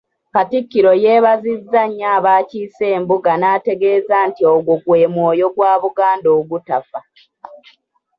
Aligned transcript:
Katikkiro 0.33 0.91
yeebazizza 1.03 1.81
nnyo 1.87 2.07
abaakiise 2.17 2.85
embuga 2.95 3.31
n’ategeeza 3.37 4.15
nti 4.29 4.41
ogwo 4.53 4.73
gwe 4.83 5.01
mwoyo 5.13 5.47
gwa 5.55 5.73
Buganda 5.81 6.29
ogutafa. 6.39 6.99